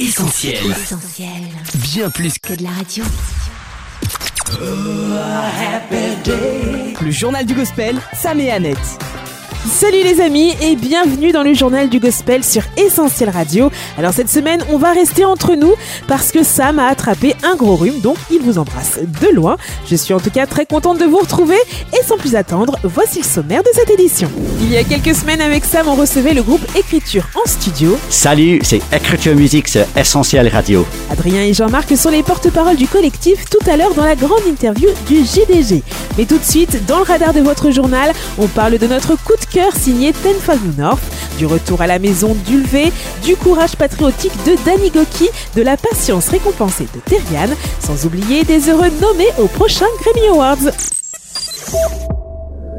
[0.00, 0.70] Essentiel.
[0.70, 1.28] Essentiel.
[1.74, 3.04] Bien plus Que de la radio.
[7.02, 8.78] le journal du gospel, Sam et Annette.
[9.66, 13.70] Salut les amis et bienvenue dans le journal du gospel sur Essentiel Radio.
[13.98, 15.74] Alors cette semaine, on va rester entre nous
[16.08, 19.58] parce que Sam a attrapé un gros rhume, donc il vous embrasse de loin.
[19.86, 21.58] Je suis en tout cas très contente de vous retrouver
[21.92, 24.30] et sans plus attendre, voici le sommaire de cette édition.
[24.62, 27.98] Il y a quelques semaines avec Sam, on recevait le groupe Écriture en studio.
[28.08, 30.86] Salut, c'est Écriture Musique sur Essentiel Radio.
[31.10, 34.88] Adrien et Jean-Marc sont les porte-parole du collectif tout à l'heure dans la grande interview
[35.06, 35.82] du JDG.
[36.16, 39.36] Mais tout de suite, dans le radar de votre journal, on parle de notre coup
[39.38, 41.02] de cœur signé Ten Thousand North,
[41.38, 42.92] du retour à la maison d'Ulvé,
[43.24, 48.68] du courage patriotique de Danny Goki, de la patience récompensée de Terriane, sans oublier des
[48.68, 50.70] heureux nommés au prochain Grammy Awards.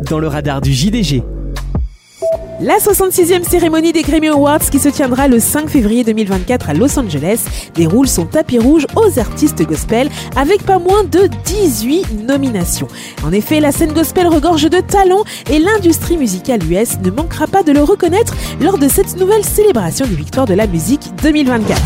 [0.10, 1.24] Dans le radar du JDG.
[2.64, 7.00] La 66e cérémonie des Grammy Awards qui se tiendra le 5 février 2024 à Los
[7.00, 7.44] Angeles
[7.74, 12.88] déroule son tapis rouge aux artistes gospel avec pas moins de 18 nominations.
[13.24, 17.64] En effet, la scène gospel regorge de talent et l'industrie musicale US ne manquera pas
[17.64, 21.82] de le reconnaître lors de cette nouvelle célébration des victoires de la musique 2024.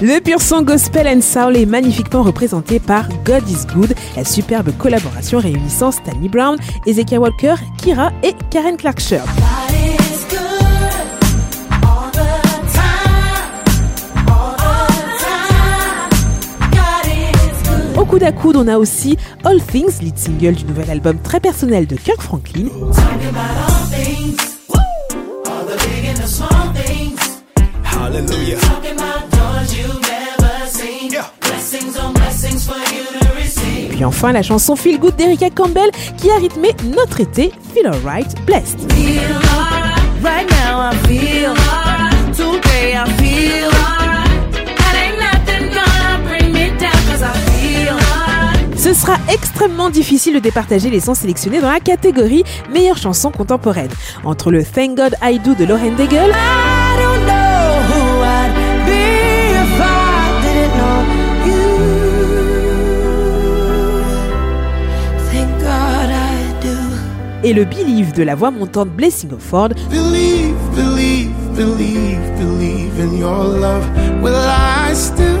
[0.00, 4.70] Le pur son gospel and soul est magnifiquement représenté par God is Good, la superbe
[4.78, 9.24] collaboration réunissant Stanley Brown, Ezekiel Walker, Kira et Karen Clark Sher.
[17.96, 21.40] Au coude à coude, on a aussi All Things, lead single du nouvel album très
[21.40, 22.68] personnel de Kirk Franklin.
[33.90, 37.52] Puis enfin la chanson Feel Good d'Erika Campbell qui a rythmé notre été.
[37.74, 38.78] Feel Alright Blessed.
[48.76, 53.90] Ce sera extrêmement difficile de départager les sons sélectionnés dans la catégorie meilleure chanson contemporaine.
[54.24, 56.32] Entre le Thank God I Do de Lauren Daigle,
[67.42, 73.18] et le Believe de la voix montante Blessing of Ford, Believe, believe, believe, believe in
[73.18, 73.84] your love.
[74.22, 75.38] Will I still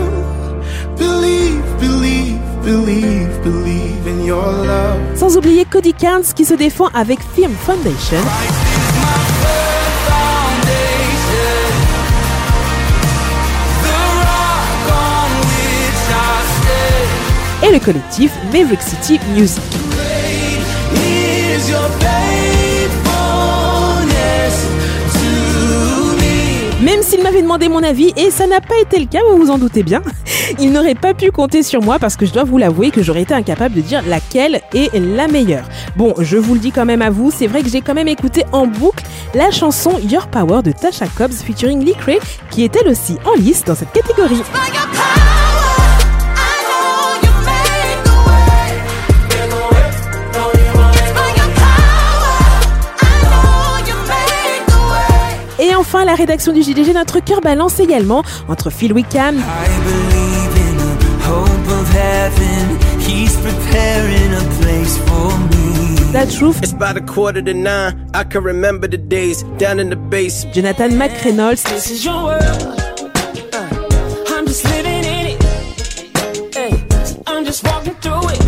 [0.96, 4.98] believe, believe, believe, believe in your love?
[5.16, 8.16] sans oublier Cody Carnes qui se défend avec Firm Foundation
[17.62, 19.62] et le collectif Maverick City Music.
[26.82, 29.50] Même s'il m'avait demandé mon avis, et ça n'a pas été le cas, vous vous
[29.50, 30.02] en doutez bien,
[30.58, 33.22] il n'aurait pas pu compter sur moi parce que je dois vous l'avouer que j'aurais
[33.22, 35.64] été incapable de dire laquelle est la meilleure.
[35.96, 38.08] Bon, je vous le dis quand même à vous, c'est vrai que j'ai quand même
[38.08, 39.04] écouté en boucle
[39.34, 42.18] la chanson Your Power de Tasha Cobbs featuring Lee Cray,
[42.50, 44.42] qui est elle aussi en lice dans cette catégorie.
[56.10, 59.40] La rédaction du JDG, notre cœur balance également entre Phil Wickham, I
[59.84, 62.78] believe in the hope of heaven.
[62.98, 66.12] He's preparing a place for me.
[66.12, 68.10] The Truth, It's about a quarter to nine.
[68.12, 70.44] I can remember the days down in the base.
[70.52, 72.80] Jonathan McReynolds, This is your world.
[74.32, 75.42] I'm just living in it.
[76.52, 76.84] Hey,
[77.28, 78.40] I'm just walking through it.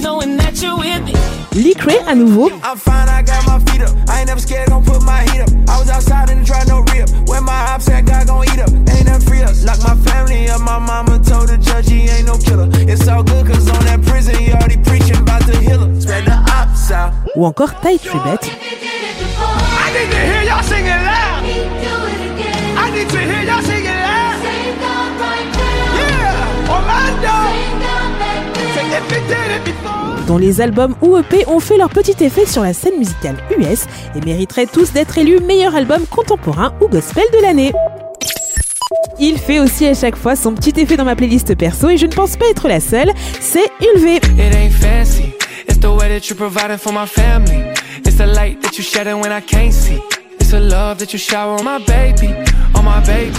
[0.00, 1.23] Knowing that you're with me.
[1.54, 3.94] Lee Cray à nouveau, I'm fine, I got my feet up.
[4.08, 5.50] I ain't never scared, gon' put my heat up.
[5.68, 7.08] I was outside in the dry, no rip.
[7.28, 8.70] When my ops at, God gon' eat up.
[8.90, 9.64] Ain't nothing free us.
[9.64, 10.60] Lock my family up.
[10.62, 12.68] My mama told the judge he ain't no killer.
[12.90, 15.88] It's all good, cause on that prison, he already preaching about the healer.
[16.00, 17.12] Spread the ops out.
[17.36, 21.44] ou encore Ty Tribbett, I need to hear y'all singing loud.
[22.76, 24.42] I need to hear y'all singing loud.
[25.94, 27.73] Yeah, Orlando.
[30.26, 33.86] Dont les albums ou EP ont fait leur petit effet sur la scène musicale US
[34.16, 37.72] et mériteraient tous d'être élus meilleur album contemporain ou gospel de l'année.
[39.18, 42.06] Il fait aussi à chaque fois son petit effet dans ma playlist perso et je
[42.06, 44.20] ne pense pas être la seule, c'est Ulvé.
[52.16, 52.43] It's.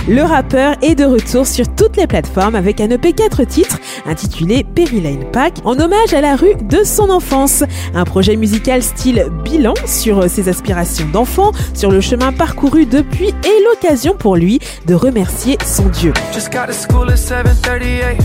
[0.08, 4.64] Le rappeur est de retour sur toutes les plateformes avec un EP 4 titres intitulé
[4.64, 7.64] Perry Lane Pack en hommage à la rue de son enfance.
[7.96, 13.64] Un projet musical style bilan sur ses aspirations d'enfant, sur le chemin parcouru depuis et
[13.66, 16.14] l'occasion pour lui de remercier son Dieu.
[16.34, 18.18] Just got to school at 7:38.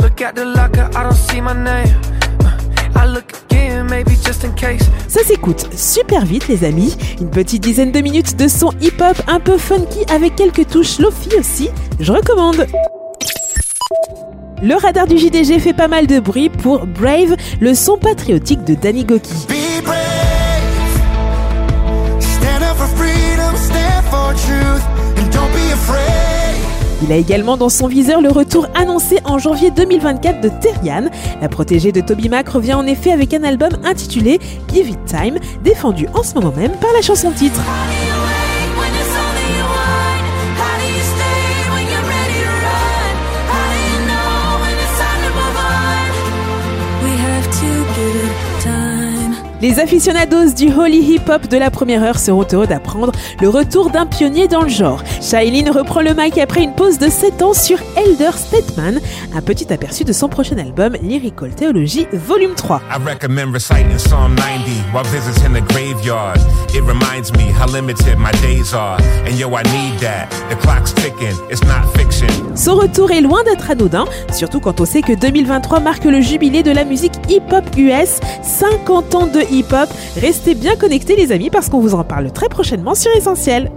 [0.00, 1.94] Look at the locker, I don't see my name.
[2.96, 3.43] I look
[5.08, 9.40] Ça s'écoute super vite les amis, une petite dizaine de minutes de son hip-hop un
[9.40, 12.66] peu funky avec quelques touches lofi aussi, je recommande.
[14.62, 18.74] Le radar du JDG fait pas mal de bruit pour Brave, le son patriotique de
[18.74, 19.63] Danny Goki.
[27.04, 31.10] Il a également dans son viseur le retour annoncé en janvier 2024 de Terrian.
[31.42, 34.40] La protégée de Toby Mac revient en effet avec un album intitulé
[34.72, 37.60] Give It Time, défendu en ce moment même par la chanson titre.
[49.64, 54.04] Les aficionados du holy hip-hop de la première heure seront heureux d'apprendre le retour d'un
[54.04, 55.02] pionnier dans le genre.
[55.22, 59.00] Shailene reprend le mic après une pause de 7 ans sur Elder Statesman,
[59.34, 62.82] un petit aperçu de son prochain album Lyrical Theology Volume 3.
[62.90, 66.38] I recommend reciting Psalm 90 while visiting the graveyard.
[66.74, 69.00] It reminds me how limited my days are.
[69.26, 70.28] And yo, I need that.
[70.50, 72.28] The clock's ticking, it's not fiction.
[72.54, 76.62] Son retour est loin d'être anodin, surtout quand on sait que 2023 marque le jubilé
[76.62, 79.88] de la musique hip-hop US, 50 ans de hip-hop.
[80.16, 83.70] Restez bien connectés les amis parce qu'on vous en parle très prochainement sur Essentiel.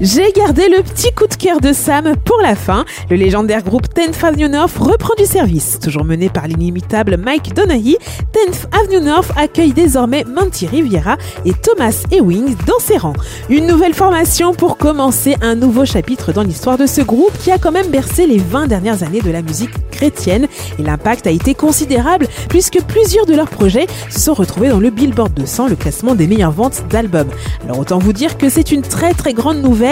[0.00, 2.84] J'ai gardé le petit coup de cœur de Sam pour la fin.
[3.10, 5.78] Le légendaire groupe 10th Avenue North reprend du service.
[5.80, 7.96] Toujours mené par l'inimitable Mike Donaghy,
[8.32, 13.14] 10th Avenue North accueille désormais Monty Riviera et Thomas Ewing dans ses rangs.
[13.48, 17.58] Une nouvelle formation pour commencer un nouveau chapitre dans l'histoire de ce groupe qui a
[17.58, 20.48] quand même bercé les 20 dernières années de la musique chrétienne.
[20.80, 24.90] Et l'impact a été considérable puisque plusieurs de leurs projets se sont retrouvés dans le
[24.90, 27.30] Billboard 200, le classement des meilleures ventes d'albums.
[27.62, 29.83] Alors autant vous dire que c'est une très très grande nouvelle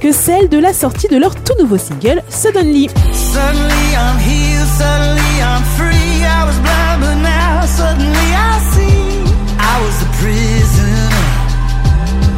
[0.00, 2.88] que celle de la sortie de leur tout nouveau single Suddenly.
[3.12, 6.24] Suddenly I'm healed, suddenly I'm free.
[6.24, 8.98] I was blind, but now suddenly I see.
[9.58, 11.08] I was a prisoner,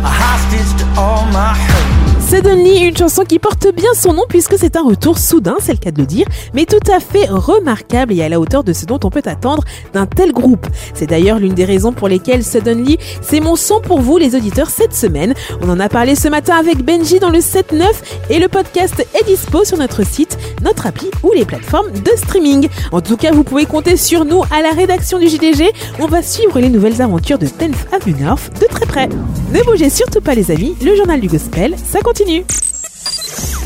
[0.05, 2.00] a hostage to all my hurt.
[2.31, 5.79] Suddenly, une chanson qui porte bien son nom puisque c'est un retour soudain, c'est le
[5.79, 8.87] cas de le dire, mais tout à fait remarquable et à la hauteur de ce
[8.87, 10.65] dont on peut attendre d'un tel groupe.
[10.95, 14.71] C'est d'ailleurs l'une des raisons pour lesquelles Suddenly, c'est mon son pour vous les auditeurs
[14.71, 15.35] cette semaine.
[15.61, 17.89] On en a parlé ce matin avec Benji dans le 7-9
[18.31, 22.69] et le podcast est dispo sur notre site, notre appli ou les plateformes de streaming.
[22.93, 25.69] En tout cas, vous pouvez compter sur nous à la rédaction du JDG.
[25.99, 29.09] On va suivre les nouvelles aventures de 10th Avenue North de très près.
[29.53, 32.20] Ne bougez surtout pas les amis, le journal du gospel, ça continue.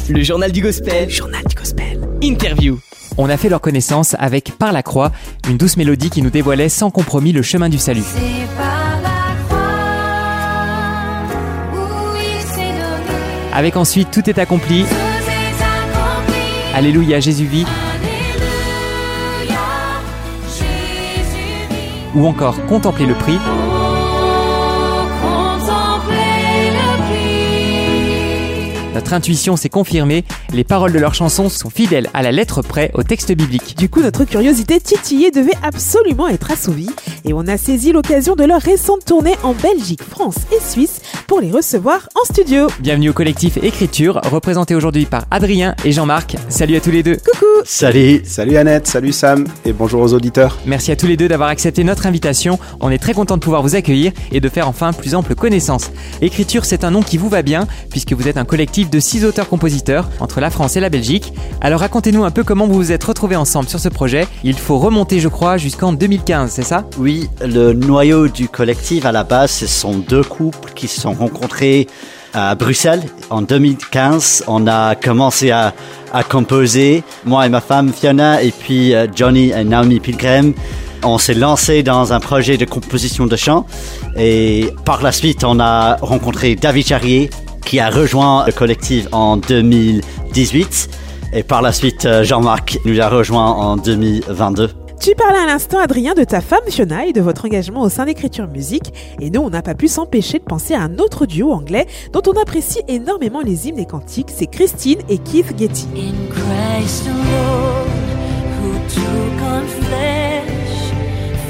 [0.09, 1.11] Le journal du gospel.
[1.11, 2.01] Journal du gospel.
[2.23, 2.79] Interview.
[3.19, 5.11] On a fait leur connaissance avec Par la croix,
[5.49, 8.05] une douce mélodie qui nous dévoilait sans compromis le chemin du salut.
[8.05, 9.69] C'est par la croix
[11.75, 13.53] où il s'est donné.
[13.53, 16.39] Avec ensuite Tout est accompli, Tout est accompli.
[16.75, 17.67] Alléluia Jésus vit,
[19.43, 19.59] Alléluia,
[20.47, 22.21] Jésus vit.
[22.21, 23.39] ou encore Contempler le prix.
[28.94, 32.93] Notre intuition s'est confirmée, les paroles de leurs chansons sont fidèles à la lettre près
[32.94, 33.76] au texte biblique.
[33.76, 36.91] Du coup, notre curiosité titillée devait absolument être assouvie
[37.25, 41.41] et on a saisi l'occasion de leur récente tournée en Belgique, France et Suisse pour
[41.41, 42.69] les recevoir en studio.
[42.79, 46.36] Bienvenue au collectif Écriture, représenté aujourd'hui par Adrien et Jean-Marc.
[46.48, 47.17] Salut à tous les deux.
[47.17, 50.58] Coucou Salut Salut Annette, salut Sam, et bonjour aux auditeurs.
[50.67, 52.60] Merci à tous les deux d'avoir accepté notre invitation.
[52.81, 55.91] On est très content de pouvoir vous accueillir et de faire enfin plus ample connaissance.
[56.22, 59.24] Écriture, c'est un nom qui vous va bien puisque vous êtes un collectif de six
[59.24, 61.32] auteurs-compositeurs entre la France et la Belgique.
[61.60, 64.26] Alors racontez-nous un peu comment vous vous êtes retrouvés ensemble sur ce projet.
[64.43, 66.84] Il faut remonter, je crois, jusqu'en 2015, c'est ça?
[66.98, 71.12] Oui, le noyau du collectif à la base, ce sont deux couples qui se sont
[71.12, 71.86] rencontrés
[72.34, 74.44] à Bruxelles en 2015.
[74.48, 75.72] On a commencé à,
[76.12, 80.53] à composer, moi et ma femme Fiona, et puis euh, Johnny et Naomi Pilgrim.
[81.06, 83.67] On s'est lancé dans un projet de composition de chant
[84.17, 87.31] et par la suite, on a rencontré David Charrier
[87.65, 90.91] qui a rejoint le collectif en 2018
[91.35, 94.71] et par la suite, euh, Jean-Marc nous a rejoint en 2022.
[95.01, 98.06] Tu parlais à l'instant, Adrien, de ta femme Fiona et de votre engagement au sein
[98.06, 98.94] d'Écriture Musique.
[99.21, 102.23] Et nous, on n'a pas pu s'empêcher de penser à un autre duo anglais dont
[102.27, 105.89] on apprécie énormément les hymnes et cantiques, c'est Christine et Keith Getty.
[105.97, 107.89] In Christ alone,
[108.63, 110.93] who took on flesh,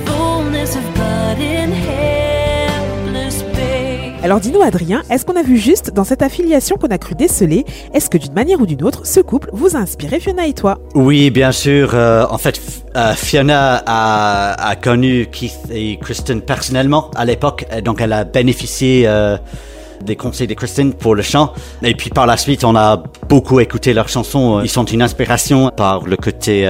[0.07, 2.14] fullness of God in babe.
[4.25, 7.67] Alors dis-nous Adrien, est-ce qu'on a vu juste dans cette affiliation qu'on a cru déceler?
[7.93, 10.79] Est-ce que d'une manière ou d'une autre, ce couple vous a inspiré Fiona et toi?
[10.95, 11.91] Oui, bien sûr.
[11.93, 12.59] euh, en fait,
[12.97, 19.37] euh, Fiona a, connu Keith et Kristen personnellement à l'époque, donc elle a bénéficié euh,
[20.03, 21.53] des conseils de Kristen pour le chant.
[21.83, 24.63] Et puis par la suite, on a beaucoup écouté leurs chansons.
[24.63, 26.67] Ils sont une inspiration par le côté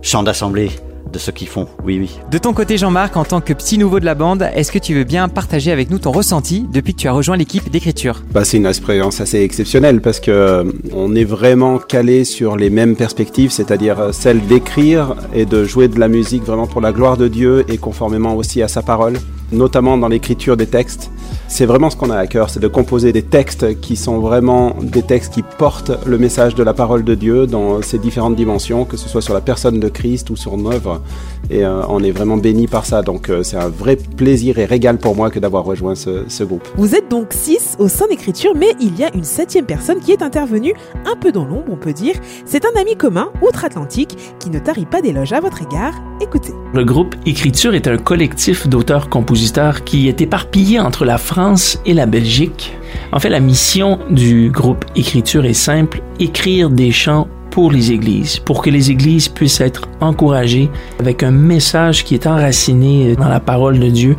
[0.00, 0.70] chant d'assemblée
[1.12, 1.66] de ce qu'ils font.
[1.84, 2.18] Oui, oui.
[2.30, 4.94] De ton côté, Jean-Marc, en tant que petit nouveau de la bande, est-ce que tu
[4.94, 8.22] veux bien partager avec nous ton ressenti depuis que tu as rejoint l'équipe d'écriture?
[8.32, 12.70] Bah, c'est une expérience assez exceptionnelle parce que euh, on est vraiment calé sur les
[12.70, 16.92] mêmes perspectives, c'est-à-dire euh, celle d'écrire et de jouer de la musique vraiment pour la
[16.92, 19.14] gloire de Dieu et conformément aussi à sa parole,
[19.52, 21.10] notamment dans l'écriture des textes.
[21.48, 24.76] C'est vraiment ce qu'on a à cœur, c'est de composer des textes qui sont vraiment
[24.82, 28.84] des textes qui portent le message de la parole de Dieu dans ses différentes dimensions,
[28.84, 30.97] que ce soit sur la personne de Christ ou sur une œuvre.
[31.50, 34.66] Et euh, on est vraiment béni par ça, donc euh, c'est un vrai plaisir et
[34.66, 36.68] régal pour moi que d'avoir rejoint ce, ce groupe.
[36.76, 40.12] Vous êtes donc six au sein d'écriture, mais il y a une septième personne qui
[40.12, 40.74] est intervenue
[41.06, 42.14] un peu dans l'ombre, on peut dire.
[42.44, 45.94] C'est un ami commun, outre-Atlantique, qui ne tarit pas d'éloges à votre égard.
[46.20, 46.52] Écoutez.
[46.74, 52.06] Le groupe Écriture est un collectif d'auteurs-compositeurs qui est éparpillé entre la France et la
[52.06, 52.76] Belgique.
[53.12, 58.38] En fait, la mission du groupe Écriture est simple, écrire des chants pour les églises,
[58.38, 63.40] pour que les églises puissent être encouragées avec un message qui est enraciné dans la
[63.40, 64.16] parole de Dieu.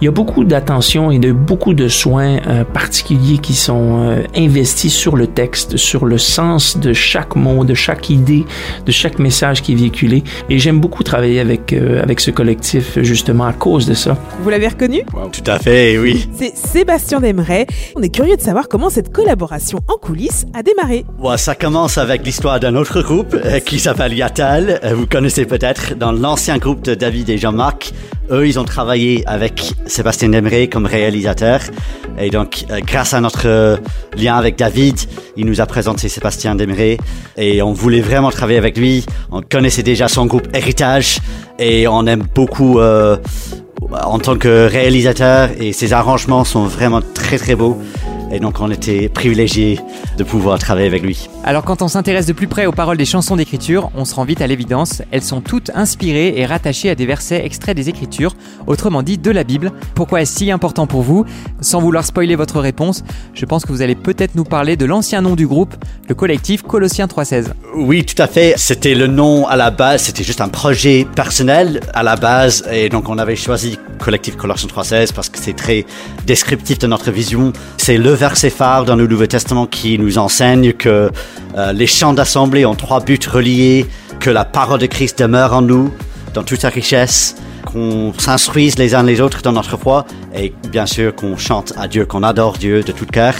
[0.00, 4.22] Il y a beaucoup d'attention et de beaucoup de soins euh, particuliers qui sont euh,
[4.36, 8.44] investis sur le texte, sur le sens de chaque mot, de chaque idée,
[8.84, 10.24] de chaque message qui est véhiculé.
[10.50, 14.16] Et j'aime beaucoup travailler avec, euh, avec ce collectif justement à cause de ça.
[14.42, 15.02] Vous l'avez reconnu?
[15.32, 16.28] Tout à fait, oui.
[16.34, 17.66] C'est Sébastien Demeret.
[17.96, 21.04] On est curieux de savoir comment cette collaboration en coulisses a démarré.
[21.18, 24.80] Ouais, ça commence avec l'histoire d'un autre groupe euh, qui s'appelle Yatal.
[24.84, 27.92] Euh, vous connaissez peut-être dans l'ancien groupe de David et Jean-Marc.
[28.30, 31.60] Eux, ils ont travaillé avec Sébastien Demeret comme réalisateur.
[32.18, 33.78] Et donc, euh, grâce à notre
[34.16, 34.98] lien avec David,
[35.36, 36.98] il nous a présenté Sébastien Demeret.
[37.36, 39.04] Et on voulait vraiment travailler avec lui.
[39.30, 41.18] On connaissait déjà son groupe Héritage.
[41.58, 45.50] Et on aime beaucoup en tant que réalisateur.
[45.60, 47.78] Et ses arrangements sont vraiment très très beaux.
[48.32, 49.78] Et donc, on était privilégiés
[50.16, 51.28] de pouvoir travailler avec lui.
[51.44, 54.24] Alors quand on s'intéresse de plus près aux paroles des chansons d'écriture, on se rend
[54.24, 58.34] vite à l'évidence, elles sont toutes inspirées et rattachées à des versets extraits des Écritures,
[58.66, 59.72] autrement dit de la Bible.
[59.94, 61.26] Pourquoi est-ce si important pour vous?
[61.60, 65.20] Sans vouloir spoiler votre réponse, je pense que vous allez peut-être nous parler de l'ancien
[65.20, 65.74] nom du groupe,
[66.08, 67.52] le collectif Colossiens 316.
[67.74, 68.54] Oui, tout à fait.
[68.56, 72.64] C'était le nom à la base, c'était juste un projet personnel à la base.
[72.72, 75.84] Et donc, on avait choisi Collectif Colossiens 316 parce que c'est très
[76.26, 77.52] descriptif de notre vision.
[77.76, 81.10] C'est le verset phare dans le Nouveau Testament qui nous enseigne que
[81.56, 83.86] euh, les chants d'assemblée ont trois buts reliés,
[84.20, 85.92] que la parole de Christ demeure en nous
[86.34, 87.36] dans toute sa richesse,
[87.66, 91.88] qu'on s'instruise les uns les autres dans notre foi et bien sûr qu'on chante à
[91.88, 93.34] Dieu, qu'on adore Dieu de tout cœur.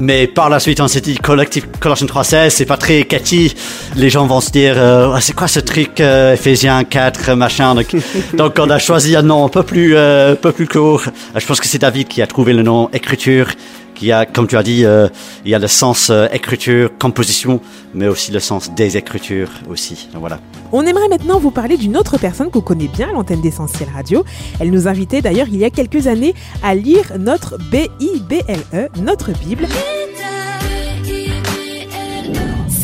[0.00, 3.54] Mais par la suite, on s'est dit collectif Colossiens 3.16, c'est pas très catchy.
[3.96, 7.74] Les gens vont se dire, euh, c'est quoi ce truc, euh, Ephésiens 4, machin.
[7.74, 7.94] Donc,
[8.34, 11.04] donc on a choisi un nom un peu plus, euh, un peu plus court.
[11.36, 13.48] Je pense que c'est David qui a trouvé le nom écriture,
[13.94, 15.08] qui a, comme tu as dit, euh,
[15.44, 17.60] il y a le sens euh, écriture, composition,
[17.94, 20.08] mais aussi le sens des écritures aussi.
[20.14, 20.40] Voilà.
[20.72, 24.24] On aimerait maintenant vous parler d'une autre personne qu'on connaît bien l'antenne d'Essentiel Radio.
[24.60, 29.66] Elle nous invitait d'ailleurs il y a quelques années à lire notre B-I-B-L-E, notre Bible.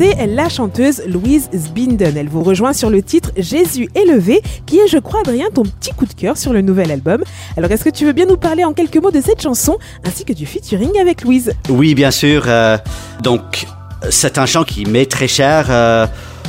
[0.03, 2.17] C'est la chanteuse Louise Sbinden.
[2.17, 5.93] Elle vous rejoint sur le titre Jésus élevé, qui est, je crois, Adrien, ton petit
[5.93, 7.23] coup de cœur sur le nouvel album.
[7.59, 10.25] Alors, est-ce que tu veux bien nous parler en quelques mots de cette chanson, ainsi
[10.25, 11.53] que du featuring avec Louise?
[11.69, 12.45] Oui, bien sûr.
[12.47, 12.79] euh,
[13.23, 13.67] donc,
[14.09, 16.07] c'est un chant qui m'est très cher euh,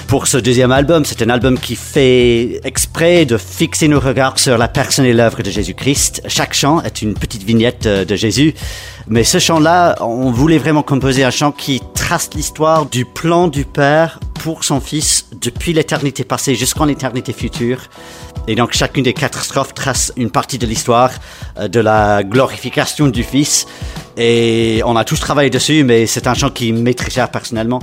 [0.07, 1.03] pour ce deuxième album.
[1.03, 5.43] C'est un album qui fait exprès de fixer nos regards sur la personne et l'œuvre
[5.43, 6.21] de Jésus-Christ.
[6.27, 8.53] Chaque chant est une petite vignette euh, de Jésus.
[9.11, 13.65] Mais ce chant-là, on voulait vraiment composer un chant qui trace l'histoire du plan du
[13.65, 17.79] Père pour son Fils depuis l'éternité passée jusqu'en l'éternité future.
[18.47, 21.11] Et donc chacune des quatre strophes trace une partie de l'histoire
[21.59, 23.67] euh, de la glorification du Fils.
[24.15, 27.81] Et on a tous travaillé dessus, mais c'est un chant qui m'est très cher personnellement.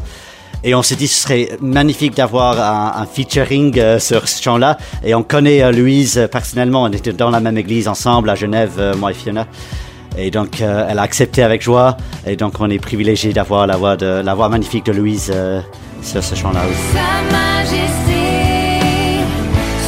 [0.64, 2.58] Et on s'est dit ce serait magnifique d'avoir
[2.98, 4.78] un, featuring euh, sur ce chant-là.
[5.04, 8.94] Et on connaît euh, Louise personnellement, on était dans la même église ensemble à Genève,
[8.96, 9.46] moi et Fiona.
[10.18, 11.96] Et donc euh, elle a accepté avec joie.
[12.26, 15.60] Et donc on est privilégié d'avoir la voix, de, la voix magnifique de Louise euh,
[16.02, 16.60] sur ce chant-là.
[16.92, 17.84] Sa majesté,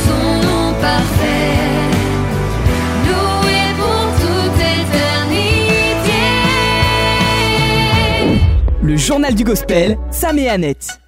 [0.06, 1.50] son nom parfait.
[8.82, 11.00] Le journal du gospel, Sam et Annette.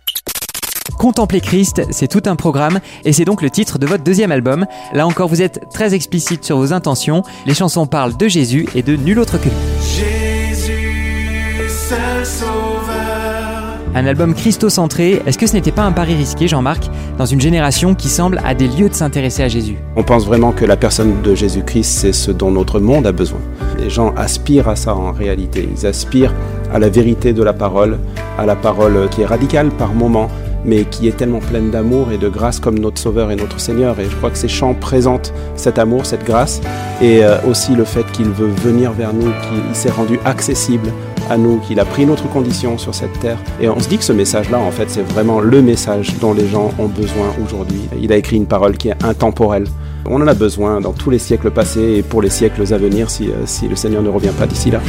[1.02, 4.66] Contempler Christ, c'est tout un programme et c'est donc le titre de votre deuxième album.
[4.92, 7.24] Là encore, vous êtes très explicite sur vos intentions.
[7.44, 9.54] Les chansons parlent de Jésus et de nul autre que lui.
[9.80, 13.80] Jésus, seul sauveur.
[13.96, 16.84] Un album christocentré, est-ce que ce n'était pas un pari risqué, Jean-Marc,
[17.18, 19.78] dans une génération qui semble à des lieux de s'intéresser à Jésus?
[19.96, 23.40] On pense vraiment que la personne de Jésus-Christ, c'est ce dont notre monde a besoin.
[23.76, 25.68] Les gens aspirent à ça en réalité.
[25.76, 26.32] Ils aspirent
[26.72, 27.98] à la vérité de la parole,
[28.38, 30.30] à la parole qui est radicale par moments,
[30.64, 33.98] mais qui est tellement pleine d'amour et de grâce comme notre Sauveur et notre Seigneur.
[34.00, 36.60] Et je crois que ces chants présentent cet amour, cette grâce,
[37.00, 40.92] et euh, aussi le fait qu'il veut venir vers nous, qu'il s'est rendu accessible
[41.30, 43.38] à nous, qu'il a pris notre condition sur cette terre.
[43.60, 46.48] Et on se dit que ce message-là, en fait, c'est vraiment le message dont les
[46.48, 47.88] gens ont besoin aujourd'hui.
[48.00, 49.66] Il a écrit une parole qui est intemporelle.
[50.06, 53.08] On en a besoin dans tous les siècles passés et pour les siècles à venir
[53.08, 54.80] si, euh, si le Seigneur ne revient pas d'ici là.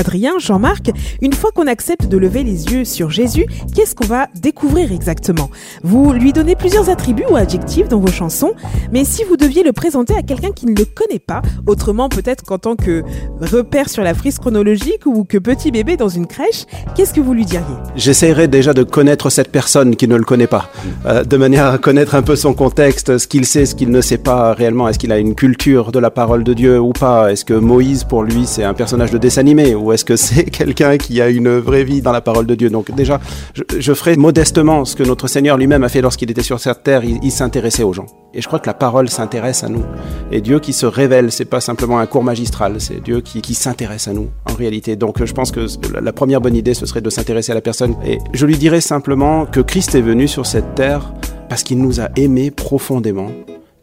[0.00, 0.90] Adrien, Jean-Marc,
[1.20, 5.50] une fois qu'on accepte de lever les yeux sur Jésus, qu'est-ce qu'on va découvrir exactement?
[5.82, 8.52] Vous lui donnez plusieurs attributs ou adjectifs dans vos chansons,
[8.92, 12.44] mais si vous deviez le présenter à quelqu'un qui ne le connaît pas, autrement peut-être
[12.44, 13.02] qu'en tant que
[13.42, 16.64] repère sur la frise chronologique ou que petit bébé dans une crèche,
[16.96, 17.66] qu'est-ce que vous lui diriez?
[17.94, 20.70] J'essaierai déjà de connaître cette personne qui ne le connaît pas,
[21.04, 24.00] euh, de manière à connaître un peu son contexte, ce qu'il sait, ce qu'il ne
[24.00, 24.88] sait pas réellement.
[24.88, 27.30] Est-ce qu'il a une culture de la parole de Dieu ou pas?
[27.30, 29.74] Est-ce que Moïse, pour lui, c'est un personnage de dessin animé?
[29.92, 32.70] Est-ce que c'est quelqu'un qui a une vraie vie dans la parole de Dieu?
[32.70, 33.20] Donc déjà,
[33.54, 37.02] je, ferai modestement ce que notre Seigneur lui-même a fait lorsqu'il était sur cette terre.
[37.04, 38.06] Il, s'intéressait aux gens.
[38.34, 39.84] Et je crois que la parole s'intéresse à nous.
[40.30, 43.54] Et Dieu qui se révèle, c'est pas simplement un cours magistral, c'est Dieu qui, qui
[43.54, 44.96] s'intéresse à nous, en réalité.
[44.96, 45.66] Donc je pense que
[46.00, 47.96] la première bonne idée, ce serait de s'intéresser à la personne.
[48.06, 51.12] Et je lui dirais simplement que Christ est venu sur cette terre
[51.48, 53.30] parce qu'il nous a aimés profondément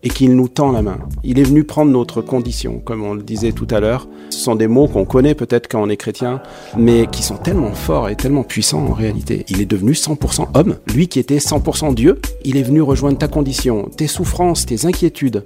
[0.04, 1.00] et qu'il nous tend la main.
[1.24, 4.08] Il est venu prendre notre condition, comme on le disait tout à l'heure.
[4.30, 6.42] Ce sont des mots qu'on connaît peut-être quand on est chrétien,
[6.77, 9.46] mais qui sont tellement forts et tellement puissants en réalité.
[9.50, 10.77] Il est devenu 100% homme.
[10.94, 15.46] Lui qui était 100% Dieu, il est venu rejoindre ta condition, tes souffrances, tes inquiétudes.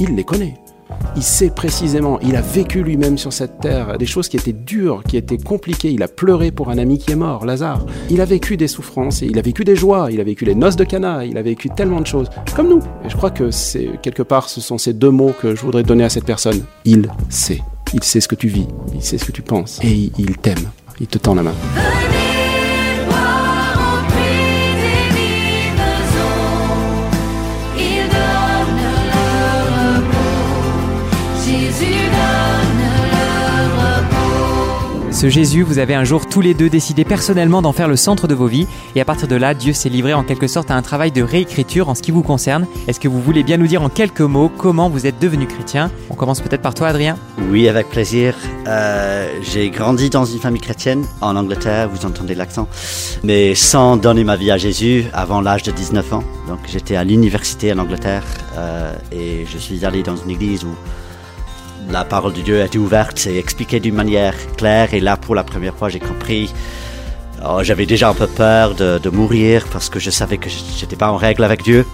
[0.00, 0.61] Il les connaît.
[1.14, 5.02] Il sait précisément, il a vécu lui-même sur cette terre des choses qui étaient dures,
[5.04, 5.90] qui étaient compliquées.
[5.90, 7.84] Il a pleuré pour un ami qui est mort, Lazare.
[8.10, 10.54] Il a vécu des souffrances, et il a vécu des joies, il a vécu les
[10.54, 12.80] noces de Cana, il a vécu tellement de choses, comme nous.
[13.04, 15.82] Et je crois que c'est quelque part, ce sont ces deux mots que je voudrais
[15.82, 16.64] donner à cette personne.
[16.84, 17.60] Il sait.
[17.92, 20.38] Il sait ce que tu vis, il sait ce que tu penses, et il, il
[20.38, 20.70] t'aime.
[20.98, 21.54] Il te tend la main.
[35.28, 38.34] Jésus, vous avez un jour tous les deux décidé personnellement d'en faire le centre de
[38.34, 40.82] vos vies, et à partir de là, Dieu s'est livré en quelque sorte à un
[40.82, 42.66] travail de réécriture en ce qui vous concerne.
[42.88, 45.90] Est-ce que vous voulez bien nous dire en quelques mots comment vous êtes devenu chrétien?
[46.10, 47.16] On commence peut-être par toi, Adrien.
[47.50, 48.34] Oui, avec plaisir.
[48.66, 52.68] Euh, j'ai grandi dans une famille chrétienne en Angleterre, vous entendez l'accent,
[53.22, 56.24] mais sans donner ma vie à Jésus avant l'âge de 19 ans.
[56.48, 58.24] Donc j'étais à l'université en Angleterre
[58.56, 60.74] euh, et je suis allé dans une église où
[61.90, 64.94] la parole de Dieu était ouverte et expliquée d'une manière claire.
[64.94, 66.52] Et là, pour la première fois, j'ai compris.
[67.44, 71.10] Oh, J'avais déjà un peu peur de, mourir parce que je savais que j'étais pas
[71.10, 71.84] en règle avec Dieu.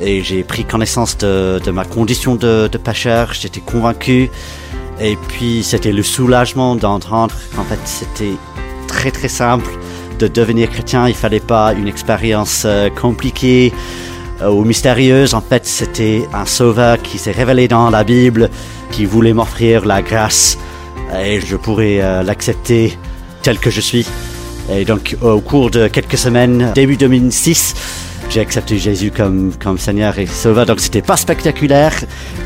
[0.00, 3.32] Et j'ai pris connaissance de, ma condition de, pécheur.
[3.34, 4.30] J'étais convaincu.
[5.00, 8.36] Et puis, c'était le soulagement d'entendre qu'en fait, c'était
[8.88, 9.70] très très simple
[10.18, 11.08] de devenir chrétien.
[11.08, 13.72] Il fallait pas une expérience euh, compliquée
[14.42, 15.34] euh, ou mystérieuse.
[15.34, 18.50] En fait, c'était un sauveur qui s'est révélé dans la Bible,
[18.92, 20.56] qui voulait m'offrir la grâce
[21.20, 22.96] et je pourrais euh, l'accepter
[23.42, 24.06] tel que je suis.
[24.70, 27.74] Et donc, au cours de quelques semaines, début 2006,
[28.30, 30.64] j'ai accepté Jésus comme, comme Seigneur et Sauveur.
[30.64, 31.92] Donc, c'était pas spectaculaire,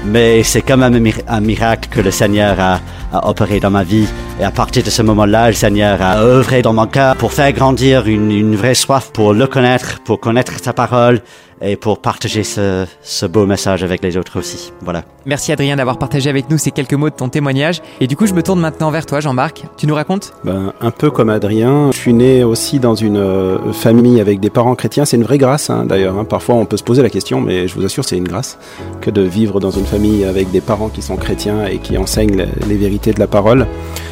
[0.04, 2.80] mais c'est quand même un, mir- un miracle que le Seigneur a,
[3.12, 4.06] a opéré dans ma vie.
[4.40, 7.52] Et à partir de ce moment-là, le Seigneur a œuvré dans mon cœur pour faire
[7.52, 11.20] grandir une, une vraie soif pour le connaître, pour connaître sa parole
[11.60, 14.72] et pour partager ce, ce beau message avec les autres aussi.
[14.82, 15.04] Voilà.
[15.24, 17.82] Merci Adrien d'avoir partagé avec nous ces quelques mots de ton témoignage.
[18.00, 19.64] Et du coup, je me tourne maintenant vers toi, Jean-Marc.
[19.76, 20.32] Tu nous racontes?
[20.44, 24.50] Ben, un peu comme Adrien, je suis né aussi dans une euh, famille avec des
[24.50, 25.04] parents chrétiens.
[25.04, 26.18] C'est une vraie grâce, hein, d'ailleurs.
[26.18, 26.24] hein.
[26.24, 28.58] Parfois, on peut se poser la question, mais je vous assure, c'est une grâce
[29.00, 32.36] que de vivre dans une famille avec des parents qui sont chrétiens et qui enseignent
[32.36, 33.66] les, les vérités de la parole.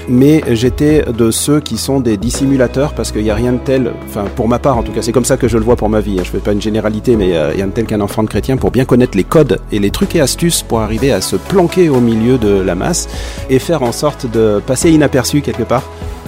[0.09, 3.93] Mais j'étais de ceux qui sont des dissimulateurs parce qu'il n'y a rien de tel,
[4.07, 5.89] enfin pour ma part en tout cas, c'est comme ça que je le vois pour
[5.89, 6.17] ma vie.
[6.19, 6.23] hein.
[6.25, 8.71] Je fais pas une généralité, mais euh, rien de tel qu'un enfant de chrétien pour
[8.71, 12.01] bien connaître les codes et les trucs et astuces pour arriver à se planquer au
[12.01, 13.09] milieu de la masse
[13.51, 15.83] et faire en sorte de passer inaperçu quelque part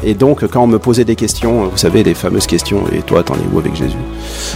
[0.05, 3.23] Et donc, quand on me posait des questions, vous savez, les fameuses questions, et toi,
[3.23, 3.97] t'en es où avec Jésus?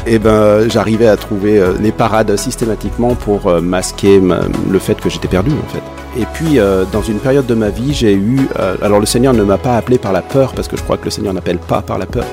[0.07, 5.01] Et ben, j'arrivais à trouver euh, les parades systématiquement pour euh, masquer ma- le fait
[5.01, 5.83] que j'étais perdu, en fait.
[6.21, 8.37] Et puis, euh, dans une période de ma vie, j'ai eu.
[8.59, 10.99] euh, alors, le Seigneur ne m'a pas appelé par la peur, parce que je crois
[10.99, 12.27] que le Seigneur n'appelle pas par la peur,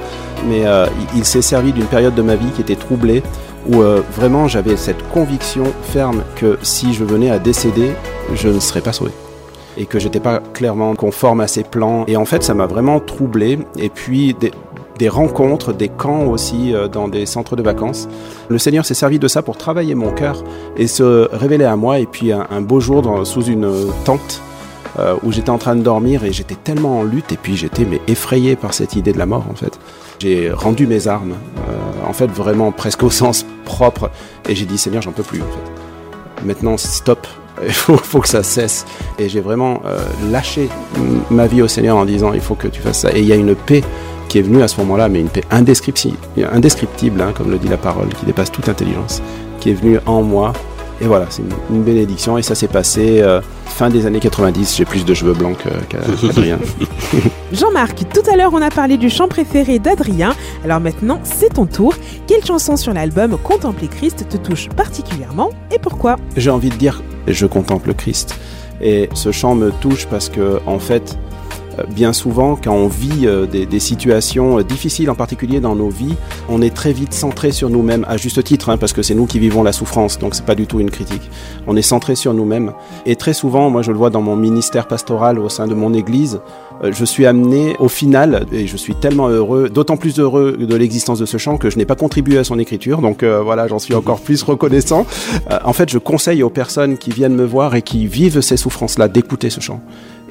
[0.49, 3.23] mais euh, il s'est servi d'une période de ma vie qui était troublée,
[3.69, 7.91] où euh, vraiment j'avais cette conviction ferme que si je venais à décéder,
[8.34, 9.12] je ne serais pas sauvé
[9.77, 12.03] et que j'étais pas clairement conforme à ses plans.
[12.08, 13.60] Et en fait, ça m'a vraiment troublé.
[13.77, 14.36] Et puis
[14.97, 18.10] des, rencontres, des camps aussi euh, dans des centres de vacances.
[18.49, 20.43] Le Seigneur s'est servi de ça pour travailler mon cœur
[20.77, 21.99] et se révéler à moi.
[21.99, 23.71] Et puis un, beau jour, dans- sous une
[24.03, 24.41] tente,
[24.97, 27.86] euh, où j'étais en train de dormir et j'étais tellement en lutte et puis j'étais
[27.86, 29.77] mais effrayé par cette idée de la mort en fait.
[30.17, 31.36] J'ai rendu mes armes,
[32.08, 34.10] en fait vraiment presque au sens propre
[34.49, 36.45] et j'ai dit Seigneur j'en peux plus en fait.
[36.45, 37.27] Maintenant stop,
[37.65, 38.86] il faut, que ça cesse.
[39.19, 39.99] Et j'ai vraiment euh,
[40.32, 40.69] lâché
[41.30, 43.12] ma vie au Seigneur en disant il faut que tu fasses ça.
[43.13, 43.84] Et il y a une paix
[44.30, 46.17] qui est venue à ce moment-là, mais une paix indescriptible,
[46.51, 49.21] indescriptible hein, comme le dit la parole, qui dépasse toute intelligence,
[49.60, 50.53] qui est venue en moi.
[51.01, 52.38] Et voilà, c'est une, une bénédiction.
[52.38, 54.75] Et ça s'est passé euh, fin des années 90.
[54.75, 55.57] J'ai plus de cheveux blancs
[55.89, 56.57] qu'Adrien.
[57.53, 60.33] Jean-Marc, tout à l'heure on a parlé du chant préféré d'Adrien,
[60.65, 61.93] alors maintenant c'est ton tour.
[62.25, 66.17] Quelle chanson sur l'album Contempler Christ te touche particulièrement et pourquoi?
[66.36, 68.36] J'ai envie de dire, je contemple Christ.
[68.81, 71.17] Et ce chant me touche parce que, en fait,
[71.89, 76.15] bien souvent, quand on vit euh, des, situations euh, difficiles, en particulier dans nos vies,
[76.49, 79.25] on est très vite centré sur nous-mêmes, à juste titre, hein, parce que c'est nous
[79.25, 81.29] qui vivons la souffrance, donc c'est pas du tout une critique.
[81.67, 82.73] On est centré sur nous-mêmes.
[83.05, 85.93] Et très souvent, moi je le vois dans mon ministère pastoral au sein de mon
[85.93, 86.39] église,
[86.83, 90.75] euh, je suis amené au final, et je suis tellement heureux, d'autant plus heureux de
[90.75, 93.67] l'existence de ce chant que je n'ai pas contribué à son écriture, donc euh, voilà,
[93.67, 95.05] j'en suis encore plus reconnaissant.
[95.51, 98.57] Euh, en fait, je conseille aux personnes qui viennent me voir et qui vivent ces
[98.57, 99.81] souffrances-là d'écouter ce chant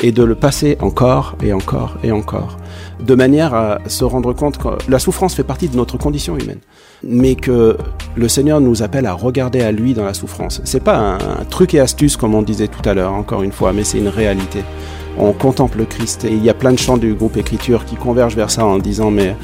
[0.00, 2.59] et de le passer encore et encore et encore,
[3.00, 6.61] de manière à se rendre compte que la souffrance fait partie de notre condition humaine,
[7.02, 7.76] mais que
[8.14, 10.61] le Seigneur nous appelle à regarder à lui dans la souffrance.
[10.64, 13.72] C'est pas un, truc et astuce comme on disait tout à l'heure, encore une fois,
[13.72, 14.62] mais c'est une réalité.
[15.18, 17.96] On contemple le Christ et il y a plein de chants du groupe Écriture qui
[17.96, 19.35] convergent vers ça en disant mais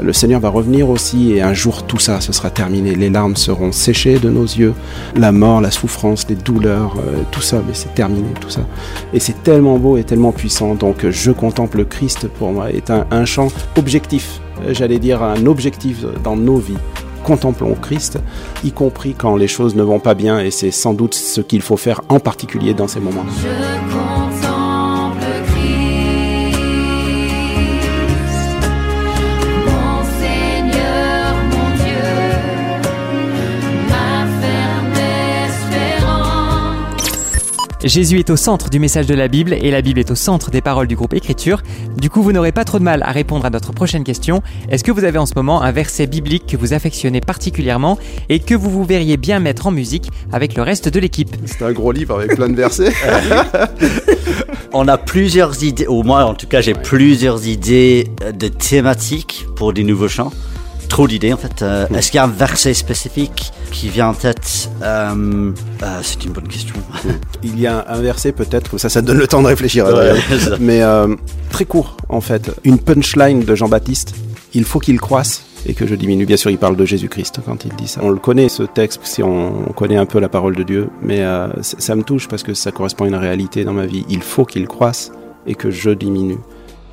[0.00, 3.36] le Seigneur va revenir aussi et un jour tout ça ce sera terminé, les larmes
[3.36, 4.74] seront séchées de nos yeux,
[5.16, 8.60] la mort, la souffrance, les douleurs, euh, tout ça, mais c'est terminé tout ça.
[9.12, 10.74] Et c'est tellement beau et tellement puissant.
[10.74, 14.40] Donc, je contemple le Christ pour moi est un, un chant objectif.
[14.62, 16.78] Euh, J'allais dire un objectif dans nos vies.
[17.24, 18.18] Contemplons Christ,
[18.64, 21.62] y compris quand les choses ne vont pas bien, et c'est sans doute ce qu'il
[21.62, 23.24] faut faire en particulier dans ces moments.
[37.84, 40.52] Jésus est au centre du message de la Bible et la Bible est au centre
[40.52, 41.62] des paroles du groupe Écriture.
[41.96, 44.40] Du coup, vous n'aurez pas trop de mal à répondre à notre prochaine question.
[44.68, 48.38] Est-ce que vous avez en ce moment un verset biblique que vous affectionnez particulièrement et
[48.38, 51.34] que vous vous verriez bien mettre en musique avec le reste de l'équipe?
[51.44, 52.92] C'est un gros livre avec plein de versets.
[54.72, 59.72] On a plusieurs idées, ou moi en tout cas j'ai plusieurs idées de thématiques pour
[59.72, 60.32] des nouveaux chants.
[60.92, 61.62] Trop d'idées en fait.
[61.62, 65.50] Euh, Est-ce qu'il y a un verset spécifique qui vient en tête Euh,
[65.82, 66.74] euh, C'est une bonne question.
[67.42, 69.86] Il y a un verset peut-être, comme ça, ça donne le temps de réfléchir.
[69.86, 70.56] Ouais, ça.
[70.60, 70.82] Mais
[71.48, 72.50] très court en fait.
[72.64, 74.14] Une punchline de Jean-Baptiste.
[74.52, 76.26] Il faut qu'il croisse et que je diminue.
[76.26, 78.02] Bien sûr, il parle de Jésus-Christ quand il dit ça.
[78.04, 80.90] On le connaît ce texte si on, on connaît un peu la parole de Dieu,
[81.00, 81.20] mais
[81.62, 84.04] ça, ça me touche parce que ça correspond à une réalité dans ma vie.
[84.10, 85.10] Il faut qu'il croisse
[85.46, 86.36] et que je diminue.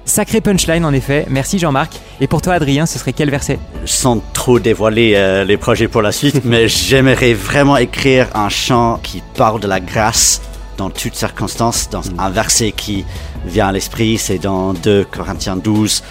[0.10, 1.28] Sacré punchline en effet.
[1.30, 2.00] Merci Jean-Marc.
[2.20, 3.60] Et pour toi Adrien, ce serait quel verset?
[3.86, 9.00] Sans trop dévoiler euh, les projets pour la suite, mais j'aimerais vraiment écrire un chant
[9.04, 10.42] qui parle de la grâce
[10.78, 11.92] dans toutes circonstances.
[11.92, 13.06] Dans un verset qui
[13.46, 16.04] vient à l'esprit, c'est dans 2 Corinthiens 12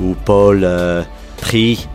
[0.00, 1.02] où Paul euh,
[1.36, 1.86] prie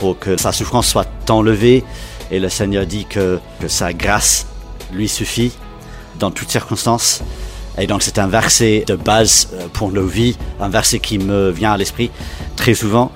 [0.00, 1.84] pour que sa souffrance soit enlevée
[2.32, 4.48] et le Seigneur dit que, que sa grâce
[4.92, 5.52] lui suffit
[6.18, 7.22] dans toutes circonstances.
[7.78, 11.50] Et donc c'est un verset de base euh, pour nos vies, un verset qui me
[11.50, 12.10] vient à l'esprit
[12.56, 13.10] très souvent.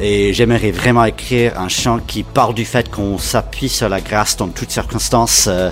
[0.00, 4.36] Et j'aimerais vraiment écrire un chant qui parle du fait qu'on s'appuie sur la grâce
[4.36, 5.70] dans toutes circonstances euh,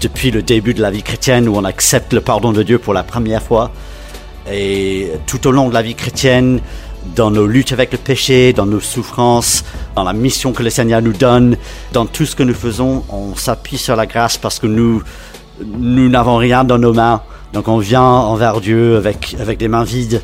[0.00, 2.94] depuis le début de la vie chrétienne où on accepte le pardon de Dieu pour
[2.94, 3.70] la première fois.
[4.50, 6.60] Et tout au long de la vie chrétienne,
[7.14, 11.02] dans nos luttes avec le péché, dans nos souffrances, dans la mission que le Seigneur
[11.02, 11.56] nous donne,
[11.92, 15.02] dans tout ce que nous faisons, on s'appuie sur la grâce parce que nous,
[15.64, 17.22] nous n'avons rien dans nos mains.
[17.52, 20.22] Donc on vient envers Dieu avec, avec des mains vides.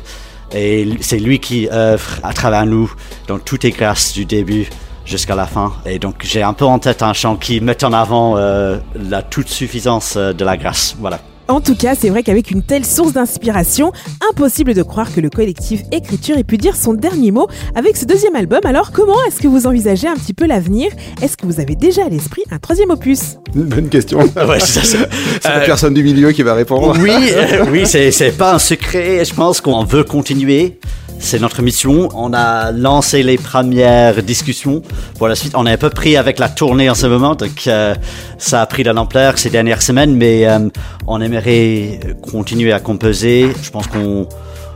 [0.53, 2.91] Et c'est lui qui œuvre à travers nous
[3.27, 4.69] dans toutes les grâces du début
[5.05, 5.73] jusqu'à la fin.
[5.85, 9.21] Et donc j'ai un peu en tête un chant qui met en avant euh, la
[9.21, 10.95] toute suffisance euh, de la grâce.
[10.99, 11.19] Voilà.
[11.47, 13.91] En tout cas, c'est vrai qu'avec une telle source d'inspiration,
[14.31, 18.05] impossible de croire que le collectif Écriture ait pu dire son dernier mot avec ce
[18.05, 18.61] deuxième album.
[18.63, 20.89] Alors, comment est-ce que vous envisagez un petit peu l'avenir?
[21.21, 23.37] Est-ce que vous avez déjà à l'esprit un troisième opus?
[23.53, 24.19] Bonne question.
[24.35, 24.97] Ouais, c'est ça.
[25.41, 26.95] C'est la Euh, personne du milieu qui va répondre.
[26.99, 29.23] Oui, euh, oui, c'est c'est pas un secret.
[29.23, 30.79] Je pense qu'on veut continuer.
[31.19, 32.09] C'est notre mission.
[32.13, 34.81] On a lancé les premières discussions.
[35.17, 37.67] Pour la suite, on est un peu pris avec la tournée en ce moment, donc
[37.67, 37.95] euh,
[38.37, 40.69] ça a pris de l'ampleur ces dernières semaines, mais euh,
[41.07, 41.99] on aimerait
[42.31, 43.49] continuer à composer.
[43.61, 44.27] Je pense qu'on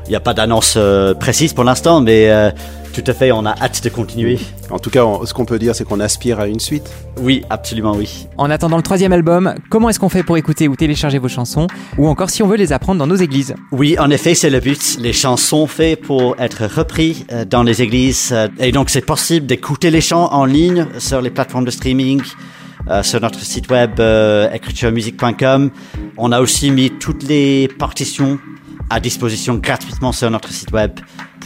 [0.10, 2.50] il n'y a pas d'annonce euh, précise pour l'instant, mais euh,
[2.94, 4.40] tout à fait, on a hâte de continuer.
[4.72, 6.90] En tout cas, on- ce qu'on peut dire, c'est qu'on aspire à une suite.
[7.22, 8.28] Oui, absolument oui.
[8.38, 11.68] En attendant le troisième album, comment est-ce qu'on fait pour écouter ou télécharger vos chansons
[12.00, 13.54] Ou encore si on veut les apprendre dans nos églises?
[13.72, 14.98] Oui, en effet, c'est le but.
[15.00, 18.36] Les chants sont faits pour être repris euh, dans les églises.
[18.60, 22.22] et donc, c'est possible d'écouter les chants en ligne sur les plateformes de streaming,
[22.90, 25.70] euh, sur notre site web euh, écrituremusique.com.
[26.18, 28.40] On a aussi mis toutes les partitions
[28.90, 31.00] à disposition gratuitement sur notre site web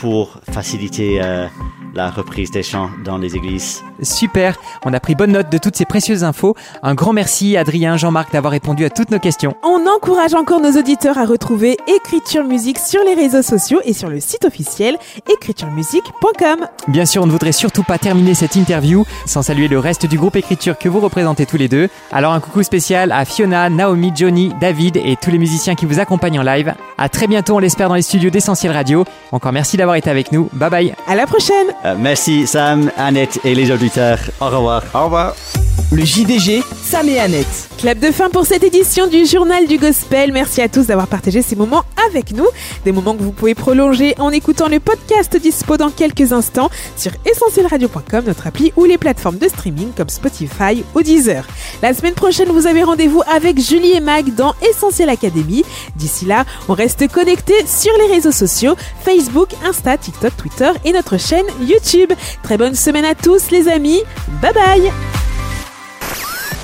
[0.04, 1.48] pour faciliter euh,
[1.96, 3.84] la reprise des chants dans les églises.
[4.02, 6.56] Super, on a pris bonne note de toutes ces précieuses infos.
[6.82, 9.56] Un grand merci Adrien, Jean-Marc d'avoir répondu à toutes nos questions.
[9.64, 14.10] On encourage encore nos auditeurs à retrouver Écriture Musique sur les réseaux sociaux et sur
[14.10, 14.98] le site officiel
[15.32, 16.68] écrituremusique.com.
[16.90, 20.18] Bien sûr, on ne voudrait surtout pas terminer cette interview sans saluer le reste du
[20.18, 21.88] groupe écriture que vous représentez tous les deux.
[22.12, 26.00] Alors un coucou spécial à Fiona, Naomi, Johnny, David et tous les musiciens qui vous
[26.00, 26.74] accompagnent en live.
[26.98, 29.06] À très bientôt, on l'espère dans les studios d'Essentiel Radio.
[29.32, 30.50] Encore merci d'avoir été avec nous.
[30.54, 30.96] Bye bye.
[31.08, 31.68] À la prochaine.
[31.86, 34.20] Euh, merci Sam, Annette et les auditeurs.
[34.40, 34.84] Au revoir.
[34.94, 35.63] Au revoir.
[35.96, 37.70] Le JDG, Sam et Annette.
[37.78, 40.32] Clap de fin pour cette édition du Journal du Gospel.
[40.32, 42.48] Merci à tous d'avoir partagé ces moments avec nous.
[42.84, 47.12] Des moments que vous pouvez prolonger en écoutant le podcast dispo dans quelques instants sur
[47.26, 51.46] essentielradio.com, notre appli ou les plateformes de streaming comme Spotify ou Deezer.
[51.84, 55.64] La semaine prochaine, vous avez rendez-vous avec Julie et Mag dans Essentiel Academy.
[55.96, 58.76] D'ici là, on reste connecté sur les réseaux sociaux
[59.06, 62.14] Facebook, Insta, TikTok, Twitter et notre chaîne YouTube.
[62.42, 64.02] Très bonne semaine à tous les amis.
[64.42, 65.33] Bye bye